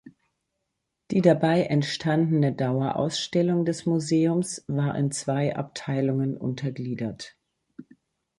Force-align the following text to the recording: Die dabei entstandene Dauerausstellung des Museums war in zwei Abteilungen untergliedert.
Die 1.11 1.21
dabei 1.21 1.61
entstandene 1.65 2.53
Dauerausstellung 2.55 3.65
des 3.65 3.85
Museums 3.85 4.63
war 4.67 4.95
in 4.95 5.11
zwei 5.11 5.55
Abteilungen 5.55 6.35
untergliedert. 6.35 7.37